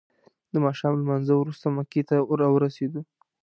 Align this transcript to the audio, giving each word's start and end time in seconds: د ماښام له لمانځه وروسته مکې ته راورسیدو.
د 0.51 0.53
ماښام 0.65 0.91
له 0.95 0.99
لمانځه 1.01 1.33
وروسته 1.37 1.67
مکې 1.75 2.01
ته 2.09 2.15
راورسیدو. 2.41 3.01